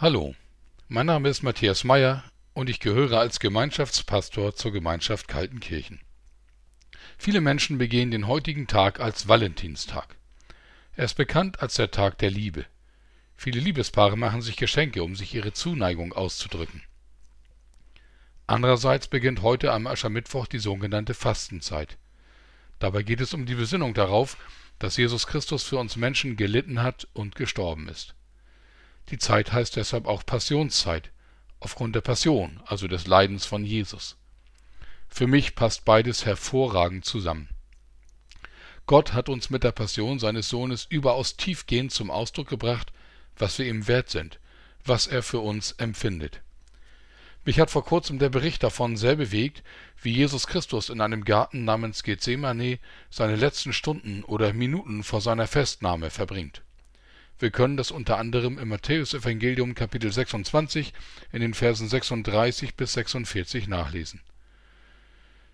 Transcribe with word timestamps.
Hallo, 0.00 0.34
mein 0.88 1.04
Name 1.04 1.28
ist 1.28 1.42
Matthias 1.42 1.84
Meyer 1.84 2.24
und 2.54 2.70
ich 2.70 2.80
gehöre 2.80 3.18
als 3.18 3.38
Gemeinschaftspastor 3.38 4.56
zur 4.56 4.72
Gemeinschaft 4.72 5.28
Kaltenkirchen. 5.28 6.00
Viele 7.18 7.42
Menschen 7.42 7.76
begehen 7.76 8.10
den 8.10 8.26
heutigen 8.26 8.66
Tag 8.66 8.98
als 8.98 9.28
Valentinstag. 9.28 10.16
Er 10.96 11.04
ist 11.04 11.18
bekannt 11.18 11.60
als 11.60 11.74
der 11.74 11.90
Tag 11.90 12.16
der 12.16 12.30
Liebe. 12.30 12.64
Viele 13.36 13.60
Liebespaare 13.60 14.16
machen 14.16 14.40
sich 14.40 14.56
Geschenke, 14.56 15.04
um 15.04 15.16
sich 15.16 15.34
ihre 15.34 15.52
Zuneigung 15.52 16.14
auszudrücken. 16.14 16.82
Andererseits 18.46 19.06
beginnt 19.06 19.42
heute 19.42 19.70
am 19.70 19.86
Aschermittwoch 19.86 20.46
die 20.46 20.60
sogenannte 20.60 21.12
Fastenzeit. 21.12 21.98
Dabei 22.78 23.02
geht 23.02 23.20
es 23.20 23.34
um 23.34 23.44
die 23.44 23.54
Besinnung 23.54 23.92
darauf, 23.92 24.38
dass 24.78 24.96
Jesus 24.96 25.26
Christus 25.26 25.64
für 25.64 25.76
uns 25.76 25.96
Menschen 25.96 26.38
gelitten 26.38 26.82
hat 26.82 27.06
und 27.12 27.34
gestorben 27.34 27.86
ist. 27.86 28.14
Die 29.10 29.18
Zeit 29.18 29.52
heißt 29.52 29.76
deshalb 29.76 30.06
auch 30.06 30.24
Passionszeit, 30.24 31.10
aufgrund 31.58 31.96
der 31.96 32.00
Passion, 32.00 32.60
also 32.64 32.86
des 32.86 33.06
Leidens 33.06 33.44
von 33.44 33.64
Jesus. 33.64 34.16
Für 35.08 35.26
mich 35.26 35.56
passt 35.56 35.84
beides 35.84 36.24
hervorragend 36.24 37.04
zusammen. 37.04 37.48
Gott 38.86 39.12
hat 39.12 39.28
uns 39.28 39.50
mit 39.50 39.64
der 39.64 39.72
Passion 39.72 40.18
seines 40.18 40.48
Sohnes 40.48 40.86
überaus 40.88 41.36
tiefgehend 41.36 41.92
zum 41.92 42.10
Ausdruck 42.10 42.48
gebracht, 42.48 42.92
was 43.36 43.58
wir 43.58 43.66
ihm 43.66 43.88
wert 43.88 44.10
sind, 44.10 44.38
was 44.84 45.06
er 45.06 45.22
für 45.22 45.40
uns 45.40 45.72
empfindet. 45.72 46.40
Mich 47.44 47.58
hat 47.58 47.70
vor 47.70 47.84
kurzem 47.84 48.18
der 48.18 48.28
Bericht 48.28 48.62
davon 48.62 48.96
sehr 48.96 49.16
bewegt, 49.16 49.62
wie 50.02 50.12
Jesus 50.12 50.46
Christus 50.46 50.88
in 50.88 51.00
einem 51.00 51.24
Garten 51.24 51.64
namens 51.64 52.02
Gethsemane 52.02 52.78
seine 53.10 53.36
letzten 53.36 53.72
Stunden 53.72 54.22
oder 54.24 54.52
Minuten 54.52 55.02
vor 55.02 55.20
seiner 55.20 55.46
Festnahme 55.46 56.10
verbringt. 56.10 56.62
Wir 57.40 57.50
können 57.50 57.78
das 57.78 57.90
unter 57.90 58.18
anderem 58.18 58.58
im 58.58 58.68
Matthäusevangelium 58.68 59.74
Kapitel 59.74 60.12
26 60.12 60.92
in 61.32 61.40
den 61.40 61.54
Versen 61.54 61.88
36 61.88 62.74
bis 62.74 62.92
46 62.92 63.66
nachlesen. 63.66 64.20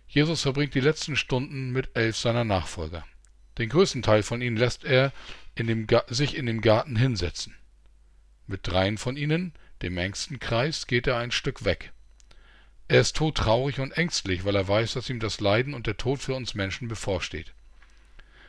Jesus 0.08 0.42
verbringt 0.42 0.74
die 0.74 0.80
letzten 0.80 1.14
Stunden 1.14 1.70
mit 1.70 1.90
elf 1.94 2.16
seiner 2.16 2.42
Nachfolger. 2.42 3.06
Den 3.58 3.68
größten 3.68 4.02
Teil 4.02 4.24
von 4.24 4.42
ihnen 4.42 4.56
lässt 4.56 4.82
er 4.84 5.12
in 5.54 5.68
dem 5.68 5.86
sich 6.08 6.36
in 6.36 6.46
dem 6.46 6.60
Garten 6.60 6.96
hinsetzen. 6.96 7.54
Mit 8.48 8.66
dreien 8.66 8.98
von 8.98 9.16
ihnen, 9.16 9.52
dem 9.80 9.96
engsten 9.96 10.40
Kreis, 10.40 10.88
geht 10.88 11.06
er 11.06 11.18
ein 11.18 11.30
Stück 11.30 11.64
weg. 11.64 11.92
Er 12.88 13.00
ist 13.00 13.16
todtraurig 13.16 13.78
und 13.78 13.92
ängstlich, 13.92 14.44
weil 14.44 14.56
er 14.56 14.66
weiß, 14.66 14.94
dass 14.94 15.08
ihm 15.08 15.20
das 15.20 15.40
Leiden 15.40 15.72
und 15.72 15.86
der 15.86 15.96
Tod 15.96 16.18
für 16.18 16.34
uns 16.34 16.54
Menschen 16.54 16.88
bevorsteht. 16.88 17.54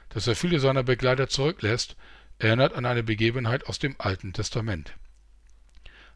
Dass 0.10 0.26
er 0.26 0.36
viele 0.36 0.60
seiner 0.60 0.84
Begleiter 0.84 1.30
zurücklässt, 1.30 1.96
erinnert 2.40 2.74
an 2.74 2.86
eine 2.86 3.04
Begebenheit 3.04 3.68
aus 3.68 3.80
dem 3.80 3.96
Alten 3.98 4.34
Testament. 4.34 4.94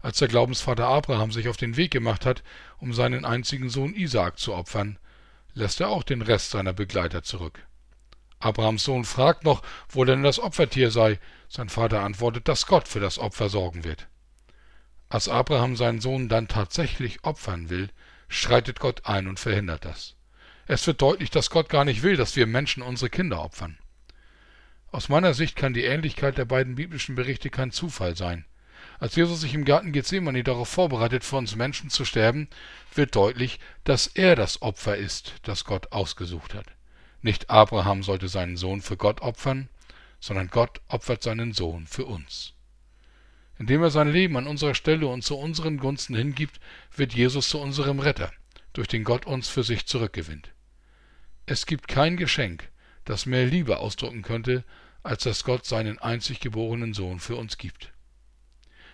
Als 0.02 0.18
der 0.18 0.28
Glaubensvater 0.28 0.88
Abraham 0.88 1.32
sich 1.32 1.48
auf 1.48 1.58
den 1.58 1.78
Weg 1.78 1.92
gemacht 1.92 2.26
hat, 2.26 2.44
um 2.80 2.94
seinen 2.94 3.24
einzigen 3.24 3.70
Sohn 3.70 3.94
Isaak 3.94 4.40
zu 4.40 4.54
opfern, 4.54 4.98
lässt 5.54 5.80
er 5.80 5.90
auch 5.90 6.04
den 6.04 6.22
Rest 6.22 6.52
seiner 6.52 6.74
Begleiter 6.74 7.24
zurück. 7.24 7.66
Abrahams 8.40 8.84
Sohn 8.84 9.06
fragt 9.06 9.44
noch, 9.44 9.62
wo 9.90 10.04
denn 10.04 10.24
das 10.24 10.40
Opfertier 10.40 10.90
sei. 10.90 11.20
Sein 11.48 11.70
Vater 11.70 12.02
antwortet, 12.02 12.48
dass 12.48 12.66
Gott 12.66 12.88
für 12.88 13.00
das 13.00 13.20
Opfer 13.20 13.50
sorgen 13.50 13.84
wird. 13.84 14.08
Als 15.10 15.28
Abraham 15.28 15.76
seinen 15.76 16.02
Sohn 16.02 16.30
dann 16.30 16.48
tatsächlich 16.48 17.24
opfern 17.24 17.70
will, 17.70 17.90
schreitet 18.28 18.80
Gott 18.80 19.06
ein 19.06 19.28
und 19.28 19.40
verhindert 19.40 19.86
das. 19.86 20.16
Es 20.66 20.88
wird 20.88 21.02
deutlich, 21.02 21.30
dass 21.30 21.50
Gott 21.50 21.70
gar 21.70 21.86
nicht 21.86 22.02
will, 22.02 22.16
dass 22.16 22.36
wir 22.36 22.48
Menschen 22.48 22.82
unsere 22.82 23.10
Kinder 23.10 23.44
opfern. 23.44 23.78
Aus 24.92 25.08
meiner 25.08 25.34
Sicht 25.34 25.56
kann 25.56 25.74
die 25.74 25.86
Ähnlichkeit 25.86 26.38
der 26.38 26.46
beiden 26.46 26.76
biblischen 26.76 27.16
Berichte 27.16 27.50
kein 27.50 27.72
Zufall 27.72 28.18
sein. 28.18 28.46
Als 29.00 29.16
Jesus 29.16 29.42
sich 29.42 29.54
im 29.54 29.64
Garten 29.64 29.94
Gethsemane 29.94 30.44
darauf 30.44 30.68
vorbereitet, 30.68 31.24
für 31.24 31.38
uns 31.38 31.56
Menschen 31.56 31.90
zu 31.90 32.04
sterben, 32.04 32.50
wird 32.94 33.16
deutlich, 33.16 33.60
dass 33.86 34.08
er 34.08 34.36
das 34.36 34.62
Opfer 34.62 34.98
ist, 34.98 35.36
das 35.44 35.64
Gott 35.64 35.92
ausgesucht 35.94 36.54
hat. 36.54 36.66
Nicht 37.22 37.50
Abraham 37.50 38.04
sollte 38.04 38.28
seinen 38.28 38.58
Sohn 38.58 38.82
für 38.82 38.98
Gott 38.98 39.22
opfern, 39.22 39.70
sondern 40.20 40.50
Gott 40.50 40.82
opfert 40.88 41.24
seinen 41.24 41.54
Sohn 41.54 41.88
für 41.88 42.06
uns. 42.06 42.54
Indem 43.58 43.84
er 43.84 43.92
sein 43.92 44.12
Leben 44.12 44.38
an 44.38 44.48
unserer 44.48 44.76
Stelle 44.76 45.08
und 45.08 45.24
zu 45.24 45.38
unseren 45.38 45.78
Gunsten 45.78 46.16
hingibt, 46.16 46.60
wird 46.96 47.14
Jesus 47.14 47.48
zu 47.48 47.60
unserem 47.60 48.00
Retter, 48.00 48.32
durch 48.74 48.88
den 48.88 49.04
Gott 49.04 49.26
uns 49.26 49.48
für 49.48 49.64
sich 49.64 49.86
zurückgewinnt. 49.86 50.52
Es 51.46 51.66
gibt 51.66 51.88
kein 51.88 52.18
Geschenk, 52.18 52.71
das 53.06 53.26
mehr 53.26 53.46
Liebe 53.46 53.78
ausdrücken 53.78 54.22
könnte, 54.22 54.64
als 55.04 55.24
dass 55.24 55.44
Gott 55.44 55.66
seinen 55.66 56.00
einzig 56.00 56.40
geborenen 56.40 56.94
Sohn 56.94 57.20
für 57.20 57.36
uns 57.36 57.58
gibt. 57.58 57.92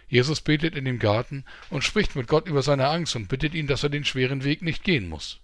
Jesus 0.07 0.39
betet 0.39 0.75
in 0.75 0.85
dem 0.85 0.99
Garten 0.99 1.43
und 1.69 1.83
spricht 1.83 2.15
mit 2.15 2.27
Gott 2.27 2.47
über 2.47 2.61
seine 2.61 2.87
Angst 2.87 3.15
und 3.15 3.27
bittet 3.27 3.53
ihn, 3.53 3.67
dass 3.67 3.83
er 3.83 3.89
den 3.89 4.05
schweren 4.05 4.43
Weg 4.43 4.61
nicht 4.61 4.83
gehen 4.83 5.09
muss. 5.09 5.41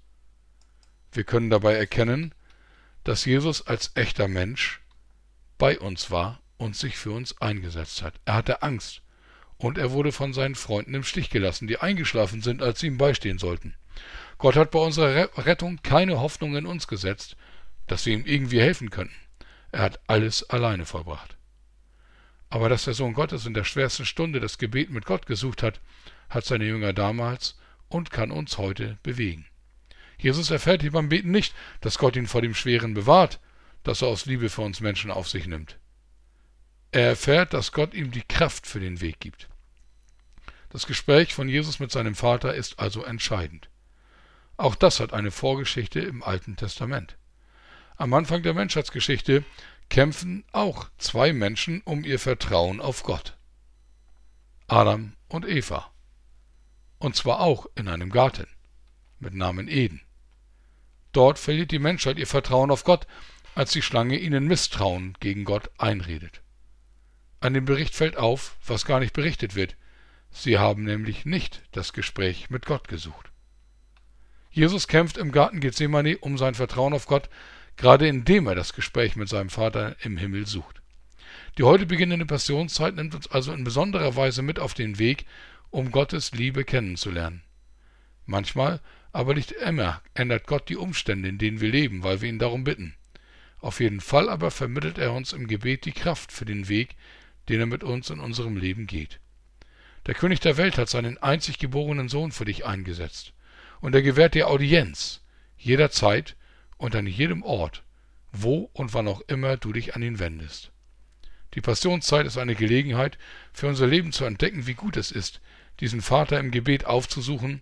Wir 1.11 1.25
können 1.25 1.49
dabei 1.49 1.73
erkennen, 1.73 2.33
dass 3.03 3.25
Jesus 3.25 3.67
als 3.67 3.91
echter 3.95 4.29
Mensch 4.29 4.81
bei 5.57 5.77
uns 5.77 6.09
war 6.11 6.41
und 6.57 6.77
sich 6.77 6.97
für 6.97 7.11
uns 7.11 7.39
eingesetzt 7.41 8.01
hat. 8.01 8.15
Er 8.23 8.35
hatte 8.35 8.63
Angst 8.63 9.01
und 9.57 9.77
er 9.77 9.91
wurde 9.91 10.13
von 10.13 10.33
seinen 10.33 10.55
Freunden 10.55 10.93
im 10.93 11.03
Stich 11.03 11.29
gelassen, 11.29 11.67
die 11.67 11.79
eingeschlafen 11.79 12.41
sind, 12.41 12.61
als 12.61 12.79
sie 12.79 12.87
ihm 12.87 12.97
beistehen 12.97 13.37
sollten. 13.37 13.75
Gott 14.37 14.55
hat 14.55 14.71
bei 14.71 14.79
unserer 14.79 15.29
Rettung 15.45 15.79
keine 15.83 16.19
Hoffnung 16.19 16.55
in 16.55 16.65
uns 16.65 16.87
gesetzt, 16.87 17.35
dass 17.87 18.05
wir 18.05 18.13
ihm 18.13 18.25
irgendwie 18.25 18.61
helfen 18.61 18.89
könnten. 18.89 19.15
Er 19.71 19.81
hat 19.81 19.99
alles 20.07 20.49
alleine 20.49 20.85
vollbracht. 20.85 21.35
Aber 22.49 22.69
dass 22.69 22.85
der 22.85 22.93
Sohn 22.93 23.13
Gottes 23.13 23.45
in 23.45 23.53
der 23.53 23.63
schwersten 23.63 24.05
Stunde 24.05 24.39
das 24.39 24.57
Gebet 24.57 24.91
mit 24.91 25.05
Gott 25.05 25.25
gesucht 25.25 25.63
hat, 25.63 25.79
hat 26.29 26.45
seine 26.45 26.65
Jünger 26.65 26.93
damals 26.93 27.57
und 27.89 28.11
kann 28.11 28.31
uns 28.31 28.57
heute 28.57 28.97
bewegen. 29.03 29.45
Jesus 30.17 30.51
erfährt 30.51 30.81
hier 30.81 30.91
beim 30.91 31.09
Beten 31.09 31.31
nicht, 31.31 31.55
dass 31.81 31.97
Gott 31.97 32.15
ihn 32.15 32.27
vor 32.27 32.41
dem 32.41 32.55
Schweren 32.55 32.93
bewahrt, 32.93 33.39
das 33.83 34.01
er 34.01 34.07
aus 34.07 34.25
Liebe 34.25 34.49
für 34.49 34.61
uns 34.61 34.79
Menschen 34.79 35.11
auf 35.11 35.27
sich 35.27 35.47
nimmt. 35.47 35.77
Er 36.91 37.07
erfährt, 37.07 37.53
dass 37.53 37.71
Gott 37.71 37.93
ihm 37.93 38.11
die 38.11 38.21
Kraft 38.21 38.67
für 38.67 38.79
den 38.79 39.01
Weg 39.01 39.19
gibt. 39.19 39.49
Das 40.69 40.85
Gespräch 40.87 41.33
von 41.33 41.49
Jesus 41.49 41.79
mit 41.79 41.91
seinem 41.91 42.15
Vater 42.15 42.53
ist 42.53 42.79
also 42.79 43.03
entscheidend. 43.03 43.69
Auch 44.57 44.75
das 44.75 44.99
hat 44.99 45.13
eine 45.13 45.31
Vorgeschichte 45.31 45.99
im 45.99 46.23
Alten 46.23 46.55
Testament. 46.55 47.17
Am 47.95 48.13
Anfang 48.13 48.43
der 48.43 48.53
Menschheitsgeschichte 48.53 49.43
kämpfen 49.89 50.43
auch 50.51 50.89
zwei 50.97 51.33
Menschen 51.33 51.81
um 51.81 52.03
ihr 52.03 52.19
Vertrauen 52.19 52.81
auf 52.81 53.03
Gott. 53.03 53.37
Adam 54.67 55.13
und 55.27 55.47
Eva. 55.47 55.91
Und 56.97 57.15
zwar 57.15 57.41
auch 57.41 57.67
in 57.75 57.87
einem 57.87 58.09
Garten 58.09 58.47
mit 59.19 59.33
Namen 59.33 59.67
Eden. 59.67 60.01
Dort 61.11 61.37
verliert 61.37 61.71
die 61.71 61.79
Menschheit 61.79 62.17
ihr 62.17 62.27
Vertrauen 62.27 62.71
auf 62.71 62.83
Gott, 62.83 63.05
als 63.55 63.71
die 63.71 63.83
Schlange 63.83 64.17
ihnen 64.17 64.47
Misstrauen 64.47 65.15
gegen 65.19 65.45
Gott 65.45 65.69
einredet. 65.77 66.41
An 67.39 67.53
dem 67.53 67.65
Bericht 67.65 67.93
fällt 67.93 68.17
auf, 68.17 68.57
was 68.65 68.85
gar 68.85 68.99
nicht 68.99 69.13
berichtet 69.13 69.53
wird. 69.53 69.75
Sie 70.31 70.57
haben 70.57 70.83
nämlich 70.83 71.25
nicht 71.25 71.61
das 71.71 71.93
Gespräch 71.93 72.49
mit 72.49 72.65
Gott 72.65 72.87
gesucht. 72.87 73.31
Jesus 74.49 74.87
kämpft 74.87 75.17
im 75.17 75.31
Garten 75.31 75.59
Gethsemane 75.59 76.17
um 76.17 76.37
sein 76.37 76.55
Vertrauen 76.55 76.93
auf 76.93 77.05
Gott, 77.05 77.29
gerade 77.77 78.07
indem 78.07 78.47
er 78.47 78.55
das 78.55 78.73
Gespräch 78.73 79.15
mit 79.15 79.29
seinem 79.29 79.49
Vater 79.49 79.95
im 80.01 80.17
Himmel 80.17 80.45
sucht. 80.45 80.81
Die 81.57 81.63
heute 81.63 81.85
beginnende 81.85 82.25
Passionszeit 82.25 82.95
nimmt 82.95 83.15
uns 83.15 83.27
also 83.27 83.53
in 83.53 83.63
besonderer 83.63 84.15
Weise 84.15 84.41
mit 84.41 84.59
auf 84.59 84.73
den 84.73 84.99
Weg, 84.99 85.25
um 85.69 85.91
Gottes 85.91 86.31
Liebe 86.31 86.63
kennenzulernen. 86.63 87.43
Manchmal, 88.25 88.79
aber 89.11 89.33
nicht 89.33 89.51
immer, 89.51 90.01
ändert 90.13 90.47
Gott 90.47 90.69
die 90.69 90.77
Umstände, 90.77 91.29
in 91.29 91.37
denen 91.37 91.61
wir 91.61 91.69
leben, 91.69 92.03
weil 92.03 92.21
wir 92.21 92.29
ihn 92.29 92.39
darum 92.39 92.63
bitten. 92.63 92.95
Auf 93.59 93.79
jeden 93.79 94.01
Fall 94.01 94.29
aber 94.29 94.51
vermittelt 94.51 94.97
er 94.97 95.13
uns 95.13 95.33
im 95.33 95.47
Gebet 95.47 95.85
die 95.85 95.91
Kraft 95.91 96.31
für 96.31 96.45
den 96.45 96.67
Weg, 96.67 96.95
den 97.49 97.59
er 97.59 97.65
mit 97.65 97.83
uns 97.83 98.09
in 98.09 98.19
unserem 98.19 98.57
Leben 98.57 98.87
geht. 98.87 99.19
Der 100.05 100.15
König 100.15 100.39
der 100.41 100.57
Welt 100.57 100.77
hat 100.77 100.89
seinen 100.89 101.17
einzig 101.19 101.59
geborenen 101.59 102.09
Sohn 102.09 102.31
für 102.31 102.45
dich 102.45 102.65
eingesetzt, 102.65 103.33
und 103.79 103.95
er 103.95 104.01
gewährt 104.01 104.33
dir 104.33 104.49
Audienz, 104.49 105.21
jederzeit 105.57 106.35
und 106.77 106.95
an 106.95 107.07
jedem 107.07 107.43
Ort, 107.43 107.83
wo 108.31 108.69
und 108.73 108.93
wann 108.93 109.07
auch 109.07 109.21
immer 109.27 109.57
du 109.57 109.73
dich 109.73 109.95
an 109.95 110.01
ihn 110.01 110.19
wendest. 110.19 110.71
Die 111.53 111.61
Passionszeit 111.61 112.25
ist 112.25 112.37
eine 112.37 112.55
Gelegenheit, 112.55 113.17
für 113.53 113.67
unser 113.67 113.87
Leben 113.87 114.11
zu 114.11 114.25
entdecken, 114.25 114.65
wie 114.65 114.73
gut 114.73 114.97
es 114.97 115.11
ist, 115.11 115.39
diesen 115.79 116.01
Vater 116.01 116.39
im 116.39 116.51
Gebet 116.51 116.85
aufzusuchen 116.85 117.61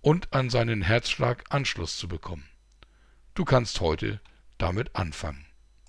und 0.00 0.32
an 0.32 0.50
seinen 0.50 0.82
Herzschlag 0.82 1.44
Anschluss 1.50 1.96
zu 1.96 2.08
bekommen. 2.08 2.48
Du 3.34 3.44
kannst 3.44 3.80
heute 3.80 4.20
damit 4.58 4.94
anfangen. 4.94 5.46